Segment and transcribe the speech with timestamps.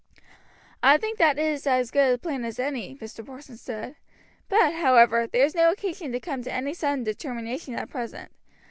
[0.81, 3.23] "I think that is as good a plan as any," Mr.
[3.23, 3.97] Porson said;
[4.49, 8.31] "but, however, there is no occasion to come to any sudden determination at present.